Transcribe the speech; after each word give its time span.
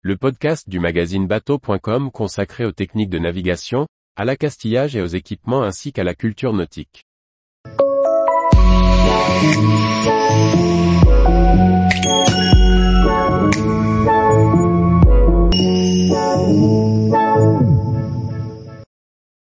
le 0.00 0.16
podcast 0.16 0.68
du 0.68 0.78
magazine 0.78 1.26
bateau.com 1.26 2.12
consacré 2.12 2.64
aux 2.64 2.70
techniques 2.70 3.10
de 3.10 3.18
navigation, 3.18 3.88
à 4.14 4.24
l'accastillage 4.24 4.94
et 4.94 5.02
aux 5.02 5.06
équipements 5.06 5.62
ainsi 5.64 5.92
qu'à 5.92 6.04
la 6.04 6.14
culture 6.14 6.52
nautique. 6.52 7.02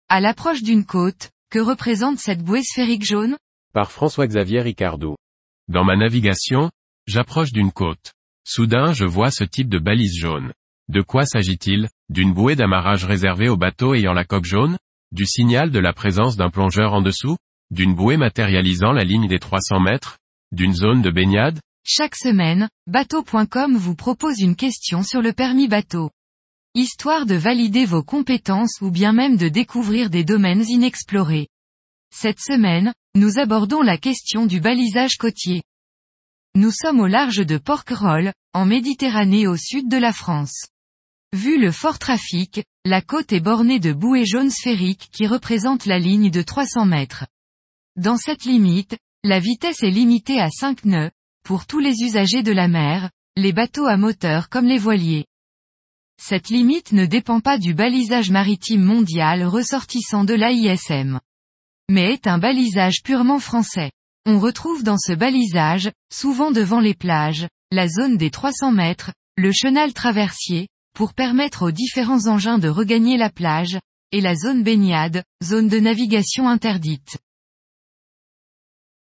À 0.08 0.22
l'approche 0.22 0.64
d'une 0.64 0.86
côte, 0.86 1.30
que 1.50 1.60
représente 1.60 2.20
cette 2.20 2.42
bouée 2.42 2.64
sphérique 2.64 3.04
jaune? 3.04 3.38
Par 3.74 3.92
François-Xavier 3.92 4.62
Ricardou. 4.62 5.18
Dans 5.68 5.84
ma 5.84 5.98
navigation, 5.98 6.72
j'approche 7.06 7.52
d'une 7.52 7.74
côte. 7.74 8.14
Soudain 8.50 8.94
je 8.94 9.04
vois 9.04 9.30
ce 9.30 9.44
type 9.44 9.68
de 9.68 9.78
balise 9.78 10.16
jaune. 10.16 10.54
De 10.88 11.02
quoi 11.02 11.26
s'agit-il? 11.26 11.90
D'une 12.08 12.34
bouée 12.34 12.56
d'amarrage 12.56 13.04
réservée 13.04 13.50
aux 13.50 13.58
bateaux 13.58 13.94
ayant 13.94 14.14
la 14.14 14.24
coque 14.24 14.46
jaune? 14.46 14.78
Du 15.12 15.26
signal 15.26 15.70
de 15.70 15.80
la 15.80 15.92
présence 15.92 16.38
d'un 16.38 16.50
plongeur 16.50 16.94
en 16.94 17.02
dessous? 17.02 17.36
D'une 17.72 17.94
bouée 17.94 18.16
matérialisant 18.16 18.94
la 18.94 19.04
ligne 19.04 19.28
des 19.28 19.40
300 19.40 19.82
mètres? 19.82 20.18
D'une 20.54 20.74
zone 20.74 21.02
de 21.02 21.12
baignade? 21.12 21.60
Chaque 21.86 22.16
semaine, 22.16 22.70
bateau.com 22.88 23.76
vous 23.76 23.96
propose 23.96 24.40
une 24.40 24.56
question 24.56 25.04
sur 25.04 25.22
le 25.22 25.34
permis 25.34 25.68
bateau. 25.68 26.10
Histoire 26.74 27.26
de 27.26 27.36
valider 27.36 27.84
vos 27.84 28.02
compétences 28.02 28.80
ou 28.80 28.92
bien 28.92 29.12
même 29.12 29.36
de 29.36 29.50
découvrir 29.50 30.10
des 30.10 30.24
domaines 30.24 30.64
inexplorés. 30.66 31.50
Cette 32.16 32.40
semaine, 32.40 32.94
nous 33.14 33.40
abordons 33.40 33.82
la 33.82 33.98
question 33.98 34.46
du 34.46 34.62
balisage 34.62 35.18
côtier. 35.18 35.64
Nous 36.58 36.72
sommes 36.72 37.00
au 37.00 37.06
large 37.06 37.46
de 37.46 37.60
Porquerolles, 37.60 38.34
en 38.52 38.66
Méditerranée 38.66 39.46
au 39.46 39.56
sud 39.56 39.88
de 39.88 39.98
la 39.98 40.12
France. 40.12 40.66
Vu 41.32 41.60
le 41.60 41.72
fort 41.72 42.00
trafic, 42.00 42.64
la 42.84 43.04
côte 43.04 43.32
est 43.32 43.40
bornée 43.40 43.80
de 43.80 43.94
bouées 43.94 44.26
jaunes 44.26 44.50
sphériques 44.50 45.08
qui 45.12 45.28
représentent 45.28 45.86
la 45.86 46.00
ligne 46.00 46.32
de 46.32 46.42
300 46.42 46.88
mètres. 46.88 47.28
Dans 47.96 48.18
cette 48.18 48.44
limite, 48.44 48.98
la 49.24 49.40
vitesse 49.40 49.84
est 49.84 49.92
limitée 49.92 50.42
à 50.42 50.50
5 50.50 50.86
nœuds, 50.86 51.12
pour 51.44 51.68
tous 51.68 51.78
les 51.78 52.02
usagers 52.02 52.42
de 52.42 52.54
la 52.54 52.68
mer, 52.68 53.12
les 53.36 53.54
bateaux 53.54 53.86
à 53.86 53.96
moteur 53.96 54.50
comme 54.50 54.66
les 54.66 54.80
voiliers. 54.80 55.28
Cette 56.20 56.50
limite 56.50 56.92
ne 56.92 57.06
dépend 57.06 57.40
pas 57.40 57.60
du 57.60 57.76
balisage 57.76 58.32
maritime 58.32 58.82
mondial 58.82 59.46
ressortissant 59.46 60.24
de 60.24 60.34
l'AISM. 60.34 61.20
Mais 61.88 62.14
est 62.14 62.26
un 62.26 62.40
balisage 62.40 63.04
purement 63.04 63.40
français. 63.40 63.92
On 64.30 64.40
retrouve 64.40 64.84
dans 64.84 64.98
ce 64.98 65.14
balisage, 65.14 65.90
souvent 66.12 66.52
devant 66.52 66.82
les 66.82 66.94
plages, 66.94 67.48
la 67.72 67.88
zone 67.88 68.18
des 68.18 68.30
300 68.30 68.74
mètres, 68.74 69.14
le 69.38 69.54
chenal 69.54 69.94
traversier, 69.94 70.68
pour 70.94 71.14
permettre 71.14 71.64
aux 71.68 71.72
différents 71.72 72.28
engins 72.28 72.58
de 72.58 72.68
regagner 72.68 73.16
la 73.16 73.30
plage, 73.30 73.80
et 74.12 74.20
la 74.20 74.36
zone 74.36 74.64
baignade, 74.64 75.24
zone 75.42 75.70
de 75.70 75.80
navigation 75.80 76.50
interdite. 76.50 77.20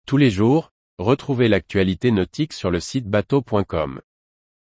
Tous 0.07 0.17
les 0.17 0.31
jours, 0.31 0.71
retrouvez 0.97 1.49
l'actualité 1.49 2.09
nautique 2.09 2.53
sur 2.53 2.71
le 2.71 2.79
site 2.79 3.05
bateau.com. 3.05 4.01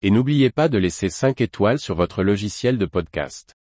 Et 0.02 0.10
n'oubliez 0.10 0.50
pas 0.50 0.68
de 0.68 0.78
laisser 0.78 1.08
5 1.08 1.40
étoiles 1.40 1.78
sur 1.78 1.94
votre 1.94 2.24
logiciel 2.24 2.78
de 2.78 2.86
podcast. 2.86 3.54